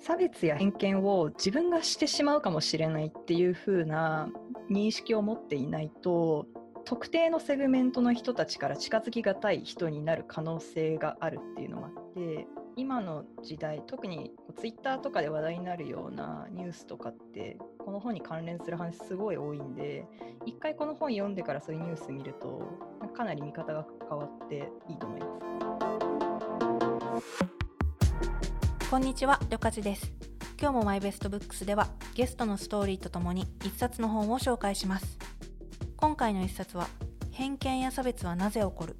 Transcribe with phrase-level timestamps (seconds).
[0.00, 4.30] 差別や偏見を自分がしてしまうかもしれないっていう風な
[4.70, 6.46] 認識を持っていないと
[6.84, 12.46] 特定のセグメントの人たちから近づきがたい人になる可能性があるっていうのがあって
[12.76, 20.06] 今の時代特にツイッターとかで話題になるようなニュースとかってこの本に関連する話すごい多いんで
[20.46, 22.62] 一回この本読んでからそういうニュース見ると
[23.14, 25.47] かなり見方が変わっていいと思います。
[28.90, 30.12] こんにちはりょかちです。
[30.60, 35.18] 今日もマイベストブックスではゲストのストーリーとともに一冊の本を紹介します。
[35.96, 36.88] 今回の一冊は
[37.32, 38.96] 偏見や差別はなぜ起こる？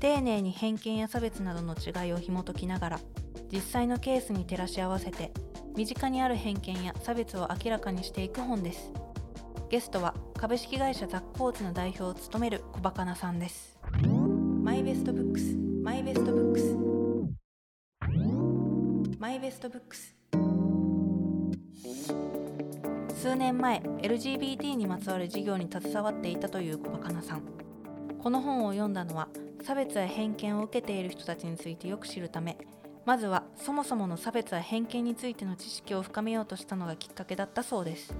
[0.00, 3.00] 丁寧に偏見や差別などの違いを紐解きながら
[3.52, 5.32] 実際のケースに照らし合わせて
[5.76, 8.90] 身近にある偏見や差別を明らかにしていく本です。
[9.68, 13.78] ゲストは株式会社ザッコーツの代表を務める小バカなさんです。
[14.62, 15.54] マイベストブックス。
[15.82, 16.91] マイベストブックス。
[19.22, 20.16] マイベストブックス。
[23.14, 27.42] 数年前 LGBT にまつわる事業に携わっていたというこばかなさん。
[28.20, 29.28] この本を読んだのは
[29.62, 32.58] 差別や偏見を受けている人たちについてよく知るため。
[33.04, 38.12] まずはそもそもの差別や偏見についての知識を深めようとしたのがきっかけだったそうです。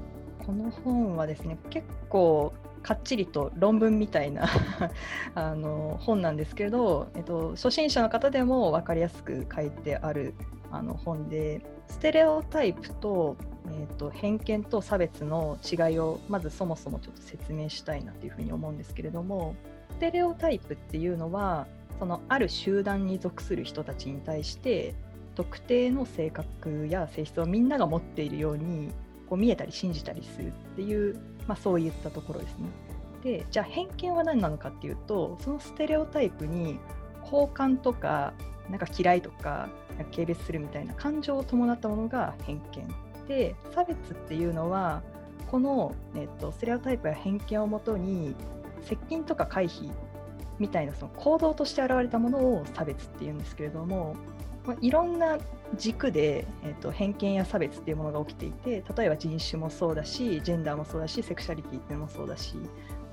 [0.47, 4.49] この本はですね結構かっちりと論文みたいな
[5.35, 10.35] あの本なんですけど、えっと、初心者の方でも分かりやすく書いてある
[10.71, 19.55] あの本でステレオタイプと,、えーと偏見と差別の違いをまずそもそもちょっと説明したいなというふうに思うんですけれども
[19.91, 21.67] ステレオタイプっていうのは
[21.99, 24.95] そのある集団に属する人たちに対して
[25.35, 28.91] 特定の性格や性質をみんなが持っているように
[29.33, 32.69] こう見えたり信じたりするっていう、まあ、そういったところですね。
[33.23, 36.79] でじゃあ偏見は何なのかっていうとそのステレオタイプに
[37.23, 38.35] 好感とか
[38.69, 39.71] なんか嫌いとか
[40.15, 45.03] 軽蔑するみたいな感情を伴ったものが偏見で差別っていうのは
[45.51, 48.37] この、えっと、ステレオタイプや偏見をもとに
[48.83, 49.91] 接近とか回避
[50.59, 54.15] みたいなその行動として現れたものを差別っていうんですけれども、
[54.67, 55.39] まあ、いろんな
[55.77, 62.55] 軸で、えーと、偏見や差別っていうものが起きていて例えば人種もそうだしジェンダーもそうだしセクシャリティっていうのもそうだし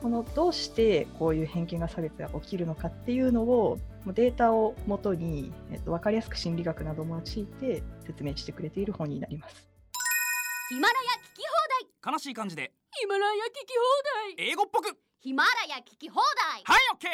[0.02, 9.68] このどうしてこういう偏見が差別が起きるのかっていうのをデータをもとに、えーと、分かりやすく心理学なども用いて説明してくれている本になります。
[10.70, 11.42] ヒマラヤ聞き
[12.02, 12.14] 放題。
[12.14, 12.72] 悲しい感じで。
[12.98, 13.74] ヒマラヤ聞き
[14.38, 14.50] 放題。
[14.50, 14.98] 英語っぽく。
[15.20, 16.22] ヒマラヤ聞き放
[16.54, 16.64] 題。
[16.64, 17.08] はいオッケ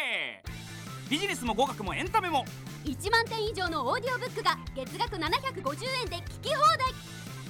[0.45, 2.45] ービジネスも語学もエンタメも
[2.85, 5.19] 1万点以上のオーディオブックが月額750
[6.03, 6.93] 円で聞き放題。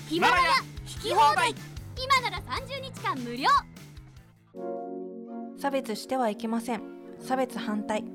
[0.07, 0.41] ヒマラヤ
[0.87, 1.53] 聞き放題。
[2.01, 3.49] 今なら30日間無料。
[5.59, 6.83] 差別してはいけません。
[7.19, 8.05] 差別反対。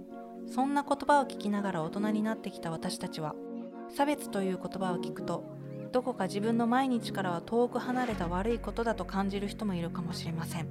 [0.47, 3.35] そんな言葉を聞きながら大人になってきた私たちは。
[3.95, 5.45] 差別という言葉を聞くと
[5.93, 10.69] どこか自分の毎日からは遠く離れた悪いことだと感じる人もいるかもしれません。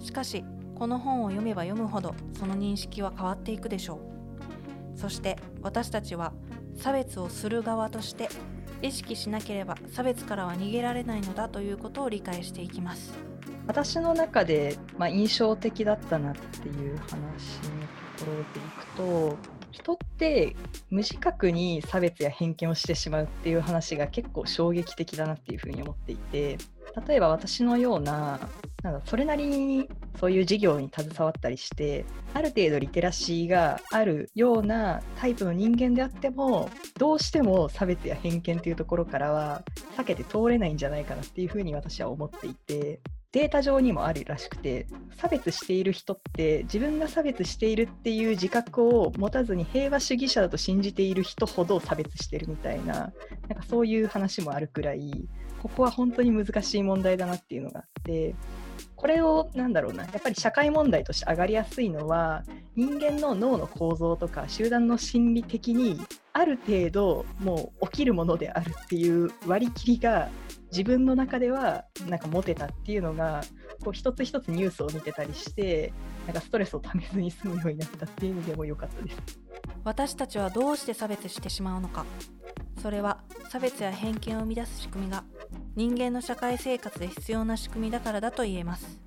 [0.00, 0.44] しかし
[0.74, 4.09] この本を読めば読むほどその認識は変わっていくでしょう
[4.96, 6.32] そして私たちは
[6.76, 8.28] 差別をする側として
[8.82, 13.12] 意識しなければ差別からは逃げられないのだということを理解していきます。
[13.66, 17.20] 私の中で、まあ、印象的だったなっていう話の
[18.18, 20.56] ところでいくと人って
[20.90, 26.58] 無自覚に差別や偏見をしてしまうっていう話が結構衝撃的だなっていうふうに思っていて
[27.06, 28.40] 例えば私のような
[28.82, 39.62] なんかそれなりにそういう事業に携わったりしてある程度リテラシーがあるようなタイプの人間であってもどうしても差別や偏見っていうところからは
[39.96, 43.00] 避けて通れないんじゃないかなっていうふうに私は思っていて
[43.32, 44.86] データ上にもあるらしくて
[45.16, 53.10] 差別している人って自分が差別しているっていう自覚を持たずに平和主義者だと信じている人ほど差別してるみたいななん
[53.58, 55.28] かそういう話もあるくらい
[55.62, 58.34] ここは本当に難しい問題だなっていうのがあって
[58.96, 62.44] これをなんだろうなやっぱり社会問題として上がりやすいのは
[62.76, 66.00] 人間の脳の構造とか集団の心理的に
[66.32, 70.28] ある程度もう起きるものであるっていう割り切りが
[70.70, 73.42] 自分の中ではなんか持てたっていうのが
[73.82, 75.92] こう一つ一つニュースを見てたりして
[76.26, 79.16] なんかストレスをためずに済むようになったっていう意味でも良かったです。
[79.82, 82.04] 私たちはどうして差別してしまうのか。
[82.80, 83.18] それは
[83.50, 85.24] 差別や偏見を生み出す仕組みが
[85.76, 89.00] 人間の社会生活で必要な仕組みだからだと言えます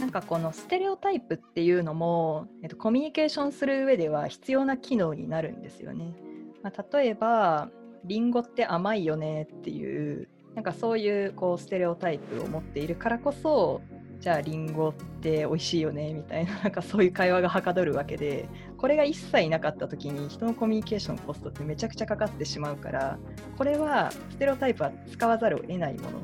[0.00, 6.14] なんかこのステレオタイプっていうのも、えっと、コミュニケーションする上では必要な機能になるんですよね。
[6.62, 7.70] まあ、例えば
[8.04, 13.82] リンゴって甘いよねっていうなんかそういうこうステレオタイプを持っているからこそ
[14.18, 18.48] じゃあリンゴって美味しいよねみたいななんかそういう会話がはかどるわけで
[18.84, 23.18] これが一切なかった時に人のコミュニケーションコストってめちゃくちゃかかってしまうから
[23.56, 26.20] これはステレオタイプは使わざるを得ないもの。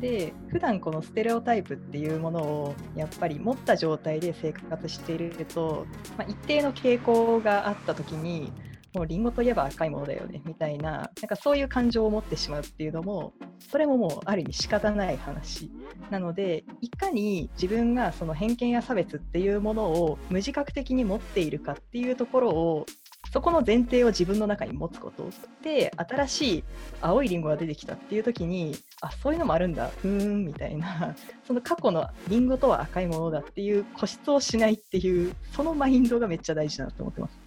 [0.00, 5.84] で普段このステレオタイプっていうものをやっぱり持った状態で生活していると、
[6.16, 8.50] まあ、一定の傾向があった時に
[8.94, 15.70] もうリンゴといえば赤いものだよねみたいななんかそういう感情を持ってしまうっていうのもそれももうある意味仕方ない話。
[16.10, 22.86] なのでいかに自分がその偏見や差別っていうものを無自覚的に持っているかっていうところを
[23.32, 25.30] そこの前提を自分の中に持つこと
[25.62, 26.64] で新しい
[27.00, 29.88] 青いリンゴが出てきたっていう時にあそういうのもあるんだ。
[29.88, 31.14] ふーんみたいな。
[31.46, 37.38] その過去のリンゴとは赤いものだっていう固執をしないっていうそのマインドがめっちゃ大事だなと思ってます。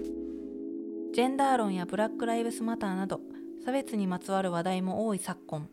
[1.13, 3.19] ジェンダー論やブラック・ライブスマターなど
[3.65, 5.69] 差別にまつわる話題も多い昨今。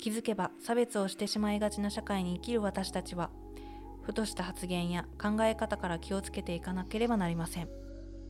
[0.00, 3.30] 気づけば差別をしてしまいがちな社会に生きる私たちは
[4.02, 7.68] ふとした発言や考え方から気をつけていかなければなりません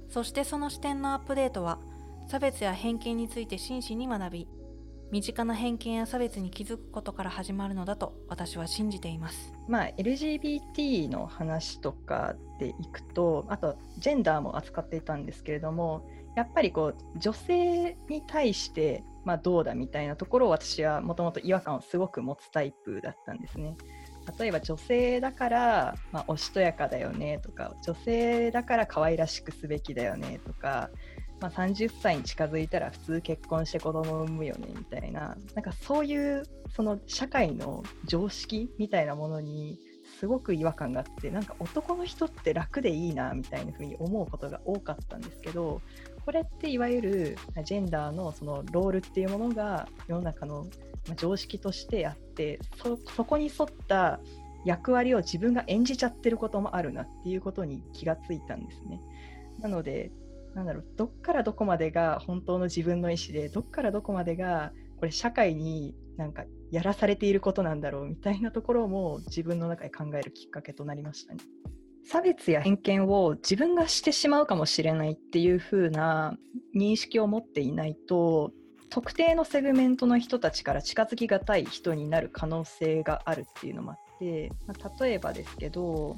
[0.08, 1.78] そしてその視点のアップデートは
[2.26, 4.48] 差別や偏見について真摯に学び
[5.12, 9.52] 身近な偏見や差別に気づくことから始まるのだと私は信じています。
[9.66, 23.76] まあ、LGBT の話とかでいくとあとジェンダーも扱っていたんですけれどもやっぱりこう女性に対してまあどうだみたいなところを私はもともと違和感をすごく持つタイプだったんですね。
[24.38, 30.90] 例えば女性だから、まあ、おしとやかだよねとか女性だから可愛らしくすべきだよねとか、
[31.40, 36.44] まあ、30歳に近づいたら普通結婚して子供を産むよねみたいななんかそういう
[36.74, 39.78] その社会の常識みたいなものに
[40.18, 45.80] すごく違和感があってなんか男の人って楽でいいなみたいな風に思うことが多かったんですけど
[46.24, 50.66] これっていわゆるジェンダーのそのロールっていうものが世の中の
[51.16, 52.60] 常識としてあって
[53.16, 54.20] そこに沿った
[54.64, 59.00] 役割を自分が演じちゃってることもあるなっていうことに気がついたんですね。
[59.60, 60.12] なので
[60.54, 71.40] なんだろうどっからどこまでが本当の自分の意思でどっからどこまでがこれ社会になんかやらされていることなんだろうみたいなところも自分の中で考えるきっかけとなりましたね。
[72.10, 76.36] 差別や偏見を自分がしてしまうかもしれないっていう風な
[76.74, 78.50] 認識を持っていないと
[78.88, 86.16] 特定のセグメントの人たちから近づきがたい人になる可能性があるっていうのもあって、まあ、例えばですけど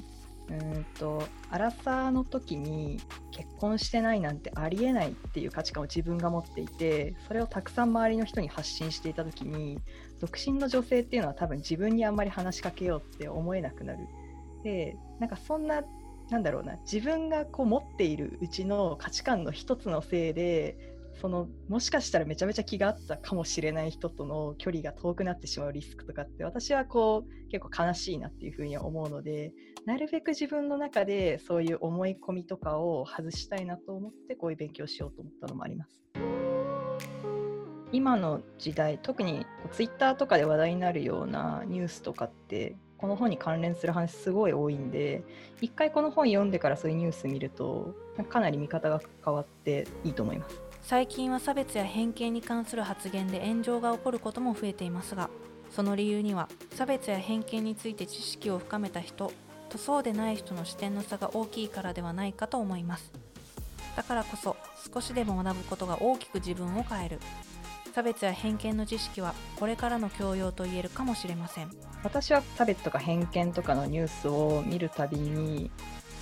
[0.49, 2.99] うんとアラサーの時に
[3.29, 9.79] 結婚してないなんてありえないっていう価値観を自分が持っていてそれをたくさん周りの人に発信していた時に
[10.19, 13.99] 独身の女性っていうのは多分自分にあんまり話しかけようって思えなくなる。
[14.63, 15.83] でなんかそんな
[16.29, 20.77] なんだろうな自分がこう持っているうちの価値観の一つのせいで
[21.21, 29.53] そのもしかしたらめちゃめちゃ気があったかもしれない人との距離が遠くなってしまうリスクとかって私はこう結構悲しいなっていうふうに思うので
[29.85, 36.03] なるべく自分の中でそういう思い込みとかを外したいなと思ってこういう勉強しようと思ったのもあります。
[37.91, 45.23] 今の時代特にツイッターとかで話題になるようなニュースとかってこの本に関連する話すごい多いんで
[45.59, 47.93] 一回この本読んでからそういうニュース見ると
[48.29, 50.61] かなり見方が変わっていいと思います。
[50.83, 55.29] 最近は差別や偏見に関する発言で炎上が起こることも増えていますが
[55.69, 59.33] その理由には差別や偏見について知識を深めた人
[59.67, 63.11] とそうでない人の視点の差が大きいからではないかと思います
[63.97, 64.55] だからこそ
[64.93, 67.19] 少しでも学ぶことが大きく自分を変える
[67.93, 71.69] 差別や偏見の知識はこれからの教養と言えるかもしれません。
[72.03, 75.71] 私は差別とか偏見とかのニュースを見るたびに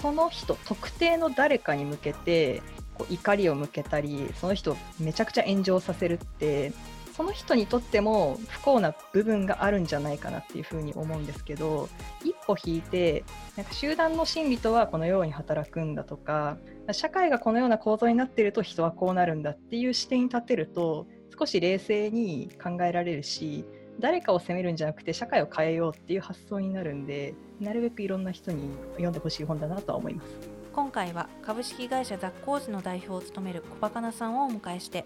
[0.02, 2.62] その人特定の誰かに向けて
[2.94, 6.74] こう怒りを向けたりその人をめちゃくちゃ炎上させるって
[7.16, 11.90] その人にとっても不幸な部分があるんじゃないかなっていうふうに思うんですけど
[12.24, 13.24] 一歩引いて
[13.58, 16.58] なんか集団の心理とはこのように働くんだとか
[16.92, 21.06] 社会がこのような構造になっていると人はこうなるんだっていう視点に立てると
[21.42, 23.66] 少し冷静に考えられるし
[24.00, 30.28] 誰かを責めるんじゃなくて社会を変えようっていう発想になるんでなるべくいろんな人に読んでほしい本だなとは思います。
[30.72, 35.04] 今回は株式会社雑工事の代表を務める小バカなさんをお迎えして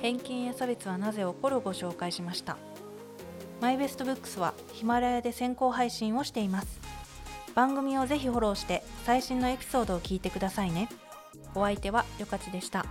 [0.00, 2.56] 偏見や差別はなぜ起こるをご紹介しました
[3.60, 6.80] マイベストブックスはヒマラヤで先行配信をしています
[7.54, 10.88] 番組をぜひフォローして最新のエピソードを聞いてくださいね
[11.54, 12.86] お相手はよかちでした。